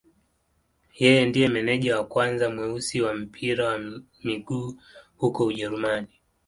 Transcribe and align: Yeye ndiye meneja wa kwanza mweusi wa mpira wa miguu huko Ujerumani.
Yeye 1.01 1.21
ndiye 1.29 1.47
meneja 1.47 1.89
wa 1.97 2.03
kwanza 2.11 2.45
mweusi 2.53 2.95
wa 3.01 3.13
mpira 3.13 3.65
wa 3.67 3.79
miguu 4.23 4.77
huko 5.17 5.45
Ujerumani. 5.45 6.07